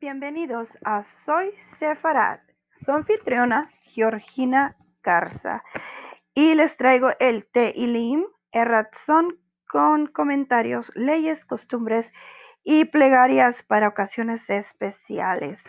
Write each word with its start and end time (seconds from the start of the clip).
Bienvenidos 0.00 0.68
a 0.84 1.02
Soy 1.24 1.52
Sefarad, 1.80 2.38
su 2.70 2.92
anfitriona 2.92 3.68
Georgina 3.82 4.76
Garza. 5.02 5.64
Y 6.34 6.54
les 6.54 6.76
traigo 6.76 7.10
el 7.18 7.50
Teilim, 7.50 8.24
Erratzón 8.52 9.40
con 9.68 10.06
comentarios, 10.06 10.92
leyes, 10.94 11.44
costumbres 11.44 12.12
y 12.62 12.84
plegarias 12.84 13.64
para 13.64 13.88
ocasiones 13.88 14.48
especiales. 14.48 15.64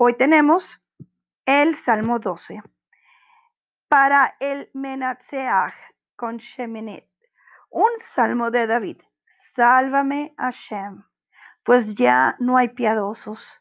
Hoy 0.00 0.16
tenemos 0.16 0.84
el 1.46 1.76
Salmo 1.76 2.18
12. 2.18 2.64
Para 3.86 4.34
el 4.40 4.68
Menatseach 4.74 5.74
con 6.16 6.38
Sheminit, 6.38 7.04
un 7.70 7.90
salmo 7.98 8.50
de 8.50 8.66
David. 8.66 9.00
Sálvame, 9.54 10.34
Hashem 10.38 11.04
pues 11.64 11.94
ya 11.94 12.36
no 12.38 12.56
hay 12.56 12.68
piadosos, 12.70 13.59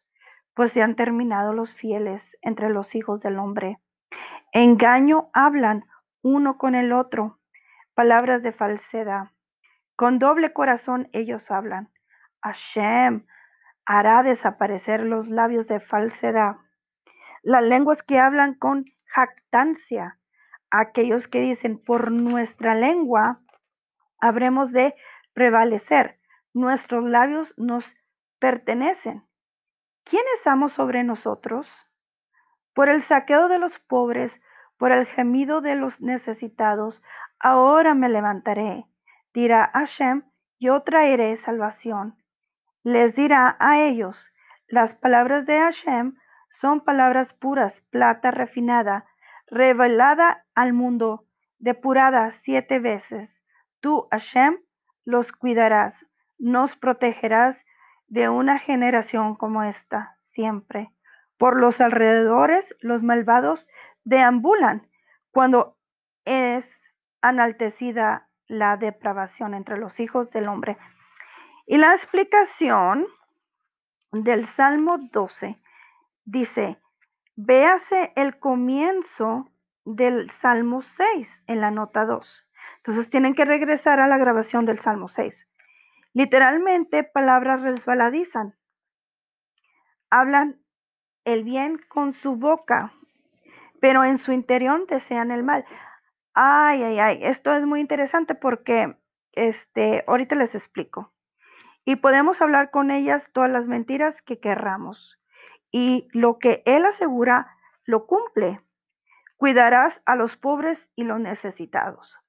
pues 0.54 0.72
se 0.72 0.82
han 0.82 0.96
terminado 0.96 1.54
los 1.54 1.74
fieles 1.74 2.38
entre 2.42 2.70
los 2.70 2.96
hijos 2.96 3.21
del 3.21 3.40
hombre. 3.40 3.80
Engaño 4.52 5.30
hablan 5.34 5.86
uno 6.21 6.57
con 6.57 6.76
el 6.76 6.92
otro, 6.92 7.40
palabras 7.94 8.44
de 8.44 8.52
falsedad. 8.52 9.30
Con 9.96 10.20
doble 10.20 10.54
corazón 10.54 11.10
ellos 11.12 11.52
hablan. 11.52 11.92
Hashem 12.42 13.26
hará 13.86 14.24
desaparecer 14.24 15.02
los 15.02 15.30
labios 15.30 15.68
de 15.68 15.80
falsedad. 15.80 16.57
Las 17.42 17.64
lenguas 17.64 18.04
que 18.04 18.20
hablan 18.20 18.54
con 18.54 18.86
jactancia, 19.06 20.20
aquellos 20.71 21.28
que 21.28 21.42
dicen 21.42 21.78
por 21.78 22.12
nuestra 22.12 22.76
lengua 22.76 23.42
habremos 24.20 24.71
de 24.71 24.96
prevalecer 25.34 26.20
nuestros 26.54 27.04
labios 27.04 27.54
nos 27.57 27.96
pertenecen. 28.40 29.29
¿Quién 30.10 30.24
es 30.36 30.48
amo 30.48 30.70
sobre 30.70 31.04
nosotros? 31.04 31.68
Por 32.73 32.90
el 32.90 33.02
saqueo 33.02 33.48
de 33.48 33.60
los 33.60 33.78
pobres, 33.78 34.42
por 34.78 34.92
el 34.92 35.06
gemido 35.06 35.62
de 35.62 35.76
los 35.76 36.02
necesitados, 36.02 37.04
ahora 37.40 37.94
me 37.94 38.10
levantaré. 38.10 38.88
Dirá 39.34 39.70
Hashem, 39.74 40.24
yo 40.60 40.82
traeré 40.82 41.36
salvación. 41.36 42.18
Les 42.82 43.16
dirá 43.16 43.56
a 43.60 43.82
ellos, 43.82 44.34
las 44.68 44.96
palabras 44.96 45.46
de 45.46 45.60
Hashem 45.60 46.18
son 46.50 46.82
palabras 46.82 47.34
puras, 47.34 47.82
plata 47.92 48.32
refinada, 48.32 49.06
revelada 49.46 50.48
al 50.56 50.73
mundo, 50.73 51.28
depurada 51.60 52.32
siete 52.32 52.80
veces. 52.80 53.44
Tú, 53.80 54.08
Hashem, 54.10 54.58
los 55.06 55.32
cuidarás 55.32 56.06
nos 56.40 56.78
protegerás 56.78 57.66
de 58.10 58.28
una 58.30 58.60
generación 58.60 59.36
como 59.36 59.64
esta 59.64 60.14
siempre. 60.18 60.92
Por 61.38 61.58
los 61.58 61.80
alrededores, 61.80 62.76
los 62.82 63.02
malvados 63.04 63.70
deambulan 64.04 64.88
cuando 65.32 65.78
es 66.26 66.92
enaltecida 67.22 68.28
la 68.48 68.78
depravación 68.78 69.54
entre 69.54 69.78
los 69.78 70.00
hijos 70.00 70.32
del 70.32 70.48
hombre. 70.48 70.78
Y 71.66 71.78
la 71.78 71.94
explicación 71.94 73.08
del 74.12 74.48
Salmo 74.48 74.98
12 74.98 75.62
dice, 76.26 76.82
véase 77.36 78.12
el 78.16 78.40
comienzo 78.40 79.50
del 79.86 80.32
Salmo 80.32 80.82
6 80.82 81.44
en 81.48 81.62
la 81.62 81.72
nota 81.72 82.06
2. 82.06 82.52
Entonces 82.78 83.10
tienen 83.10 83.36
que 83.36 83.46
regresar 83.46 84.00
a 84.00 84.08
la 84.08 84.18
grabación 84.18 84.66
del 84.66 84.80
Salmo 84.80 85.08
6. 85.08 85.48
Literalmente, 86.14 87.04
palabras 87.04 87.62
resbaladizan. 87.62 88.56
Hablan 90.10 90.62
el 91.24 91.44
bien 91.44 91.80
con 91.88 92.14
su 92.14 92.36
boca, 92.36 92.94
pero 93.80 94.04
en 94.04 94.18
su 94.18 94.32
interior 94.32 94.88
desean 94.88 95.32
el 95.32 95.44
mal. 95.44 95.66
Ay, 96.34 96.84
ay, 96.84 97.00
ay, 97.00 97.20
esto 97.22 97.54
es 97.54 97.66
muy 97.66 97.80
interesante 97.80 98.33
porque 98.33 98.98
este, 99.33 100.04
ahorita 100.08 100.36
les 100.36 100.56
explico. 100.56 101.14
Y 101.86 101.98
podemos 101.98 102.42
hablar 102.42 102.72
con 102.72 102.92
ellas 102.92 103.30
todas 103.33 103.50
las 103.50 103.67
mentiras 103.67 104.22
que 104.22 104.39
querramos. 104.39 105.20
Y 105.72 106.08
lo 106.12 106.39
que 106.39 106.64
él 106.66 106.86
asegura, 106.86 107.56
lo 107.86 108.08
cumple. 108.08 108.60
Cuidarás 109.38 110.02
a 110.06 110.16
los 110.16 110.36
pobres 110.36 110.89
y 110.95 111.04
los 111.04 111.20
necesitados. 111.20 112.20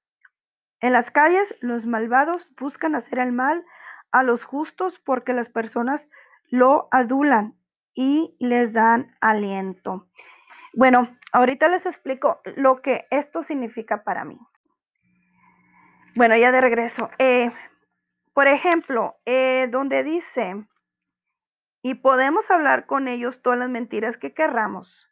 En 0.79 0.93
las 0.93 1.11
calles, 1.11 1.55
los 1.61 1.85
malvados 1.85 2.51
buscan 2.59 2.95
hacer 2.95 3.19
el 3.19 3.31
mal 3.31 3.65
a 4.11 4.23
los 4.23 4.43
justos 4.43 4.99
porque 4.99 5.33
las 5.33 5.49
personas 5.49 6.09
lo 6.49 6.87
adulan 6.91 7.55
y 7.93 8.35
les 8.39 8.73
dan 8.73 9.15
aliento. 9.21 10.07
Bueno, 10.73 11.17
ahorita 11.33 11.67
les 11.67 11.85
explico 11.85 12.41
lo 12.55 12.81
que 12.81 13.07
esto 13.09 13.43
significa 13.43 14.03
para 14.03 14.23
mí. 14.23 14.39
Bueno, 16.15 16.35
ya 16.35 16.51
de 16.51 16.61
regreso. 16.61 17.09
Eh, 17.19 17.51
por 18.33 18.47
ejemplo, 18.47 19.15
eh, 19.25 19.67
donde 19.71 20.03
dice, 20.03 20.65
y 21.81 21.95
podemos 21.95 22.49
hablar 22.51 22.85
con 22.85 23.07
ellos 23.07 23.41
todas 23.41 23.59
las 23.59 23.69
mentiras 23.69 24.17
que 24.17 24.33
querramos. 24.33 25.09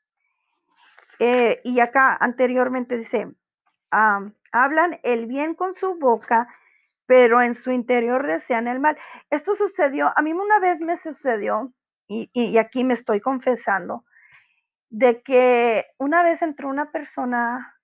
Eh, 1.20 1.62
y 1.64 1.80
acá 1.80 2.18
anteriormente 2.20 2.98
dice, 2.98 3.34
hablan 3.92 5.00
el 5.04 5.26
bien 5.26 5.56
con 5.56 5.74
su 5.74 5.96
boca, 5.96 6.48
pero 7.10 7.42
en 7.42 7.56
su 7.56 7.72
interior 7.72 8.28
desean 8.28 8.68
el 8.68 8.80
mal. 8.80 8.96
Esto 9.32 9.56
sucedió, 9.56 10.14
a 10.16 10.22
mí 10.22 10.32
una 10.32 10.60
vez 10.60 10.80
me 10.80 10.96
sucedió, 10.96 11.74
y, 12.08 12.58
aquí 12.60 12.84
me 12.84 12.94
estoy 12.94 13.20
confesando, 13.20 14.06
de 14.92 15.24
que 15.24 15.88
una 15.98 16.22
vez 16.22 16.44
entró 16.44 16.70
una 16.70 16.92
persona 16.92 17.76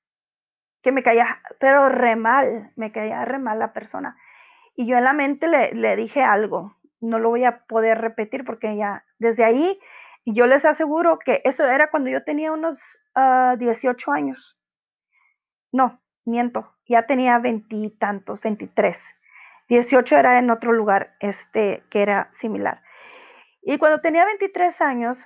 que 0.83 0.91
me 0.91 1.01
caía, 1.01 1.41
pero 1.59 1.89
re 1.89 2.15
mal, 2.15 2.71
me 2.75 2.91
caía 2.91 3.25
re 3.25 3.39
mal 3.39 3.57
la 3.57 3.73
persona. 3.73 4.15
Y 4.75 4.85
yo 4.85 4.95
en 4.95 5.05
la 5.05 5.13
mente 5.13 5.47
le, 5.47 5.95
dije 5.95 6.21
algo, 6.21 6.77
no 7.01 7.17
lo 7.17 7.29
voy 7.29 7.45
a 7.45 7.65
poder 7.65 7.97
repetir 7.97 8.45
porque 8.45 8.77
ya 8.77 9.05
desde 9.17 9.43
ahí, 9.43 9.79
yo 10.23 10.45
les 10.45 10.65
aseguro 10.65 11.17
que 11.17 11.41
eso 11.45 11.65
era 11.65 11.89
cuando 11.89 12.11
yo 12.11 12.23
tenía 12.23 12.51
unos 12.51 12.79
18 13.57 14.11
ah, 14.11 14.15
años. 14.15 14.55
No, 15.71 15.99
miento, 16.25 16.73
ya 16.87 17.05
tenía 17.05 17.39
veintitantos, 17.39 18.41
veintitrés. 18.41 19.01
Dieciocho 19.67 20.17
era 20.17 20.37
en 20.37 20.49
otro 20.51 20.73
lugar 20.73 21.15
este, 21.19 21.83
que 21.89 22.01
era 22.01 22.31
similar. 22.39 22.81
Y 23.61 23.77
cuando 23.77 24.01
tenía 24.01 24.25
23 24.25 24.79
años, 24.81 25.25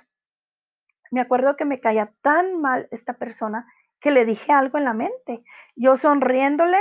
me 1.10 1.20
acuerdo 1.20 1.56
que 1.56 1.64
me 1.64 1.78
caía 1.78 2.12
tan 2.22 2.60
mal 2.60 2.88
esta 2.90 3.14
persona 3.14 3.66
que 4.00 4.10
le 4.10 4.24
dije 4.24 4.52
algo 4.52 4.78
en 4.78 4.84
la 4.84 4.94
mente. 4.94 5.44
Yo 5.76 5.96
sonriéndole 5.96 6.78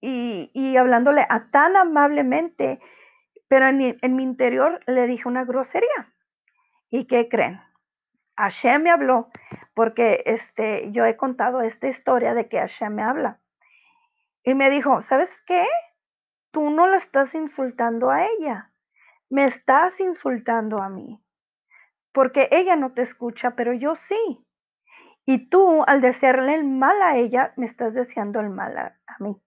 y, 0.00 0.50
y 0.54 0.76
hablándole 0.76 1.24
a 1.28 1.50
tan 1.50 1.76
amablemente, 1.76 2.80
pero 3.46 3.68
en 3.68 3.98
en 4.00 4.16
mi 4.16 4.22
interior 4.22 4.80
le 4.86 5.06
dije 5.06 5.28
una 5.28 5.44
grosería. 5.44 6.12
¿Y 6.88 7.06
qué 7.06 7.28
creen? 7.28 7.60
Hashem 8.36 8.82
me 8.82 8.90
habló, 8.90 9.28
porque 9.74 10.22
este, 10.26 10.90
yo 10.92 11.04
he 11.04 11.16
contado 11.16 11.62
esta 11.62 11.88
historia 11.88 12.34
de 12.34 12.48
que 12.48 12.58
Hashem 12.58 12.94
me 12.94 13.02
habla. 13.02 13.40
Y 14.42 14.54
me 14.54 14.70
dijo, 14.70 15.00
¿sabes 15.02 15.30
qué? 15.46 15.66
Tú 16.50 16.70
no 16.70 16.86
la 16.86 16.96
estás 16.96 17.34
insultando 17.34 18.10
a 18.10 18.26
ella, 18.26 18.72
me 19.28 19.44
estás 19.44 20.00
insultando 20.00 20.82
a 20.82 20.88
mí. 20.88 21.22
Porque 22.12 22.48
ella 22.50 22.74
no 22.76 22.92
te 22.92 23.02
escucha, 23.02 23.54
pero 23.54 23.72
yo 23.72 23.94
sí. 23.94 24.44
Y 25.26 25.48
tú, 25.48 25.84
al 25.86 26.00
desearle 26.00 26.54
el 26.54 26.64
mal 26.64 27.00
a 27.02 27.16
ella, 27.16 27.52
me 27.56 27.66
estás 27.66 27.94
deseando 27.94 28.40
el 28.40 28.50
mal 28.50 28.76
a, 28.76 28.96
mí. 29.20 29.40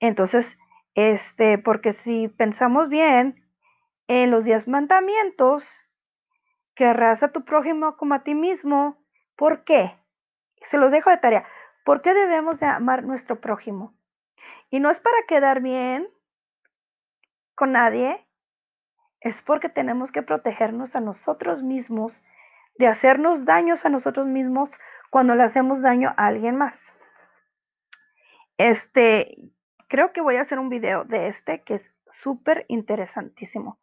Entonces, 0.00 0.58
este, 0.94 1.58
porque 1.58 1.92
si 1.92 2.28
pensamos 2.28 2.88
bien 2.88 3.46
en 4.08 4.30
los 4.30 4.44
diez 4.44 4.66
mandamientos, 4.66 5.82
querrás 6.74 7.22
a 7.22 7.32
tu 7.32 7.44
prójimo 7.44 7.96
como 7.96 8.14
a 8.14 8.24
ti 8.24 8.34
mismo. 8.34 8.98
¿Por 9.36 9.64
qué? 9.64 9.96
Se 10.62 10.78
los 10.78 10.90
dejo 10.90 11.10
de 11.10 11.18
tarea. 11.18 11.46
¿Por 11.84 12.02
qué 12.02 12.14
debemos 12.14 12.58
de 12.58 12.66
amar 12.66 13.04
nuestro 13.04 13.40
prójimo? 13.40 13.94
Y 14.70 14.80
no 14.80 14.90
es 14.90 15.00
para 15.00 15.18
quedar 15.28 15.60
bien 15.60 16.08
con 17.54 17.72
nadie, 17.72 18.26
es 19.20 19.42
porque 19.42 19.68
tenemos 19.68 20.12
que 20.12 20.22
protegernos 20.22 20.96
a 20.96 21.00
nosotros 21.00 21.62
mismos 21.62 22.22
de 22.78 22.86
hacernos 22.86 23.44
daños 23.44 23.86
a 23.86 23.88
nosotros 23.88 24.26
mismos 24.26 24.70
cuando 25.10 25.34
le 25.34 25.42
hacemos 25.42 25.80
daño 25.80 26.12
a 26.16 26.26
alguien 26.26 26.56
más. 26.56 26.94
Este, 28.58 29.36
creo 29.88 30.12
que 30.12 30.20
voy 30.20 30.36
a 30.36 30.42
hacer 30.42 30.58
un 30.58 30.68
video 30.68 31.04
de 31.04 31.28
este 31.28 31.62
que 31.62 31.74
es 31.74 31.94
súper 32.06 32.66
interesantísimo. 32.68 33.78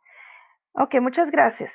Ok, 0.74 0.96
muchas 1.02 1.32
gracias. 1.32 1.74